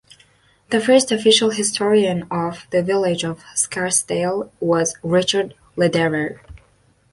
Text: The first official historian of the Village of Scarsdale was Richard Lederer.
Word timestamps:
The 0.71 0.79
first 0.81 1.11
official 1.11 1.51
historian 1.51 2.23
of 2.31 2.65
the 2.71 2.81
Village 2.81 3.23
of 3.23 3.43
Scarsdale 3.53 4.51
was 4.59 4.95
Richard 5.03 5.53
Lederer. 5.75 6.41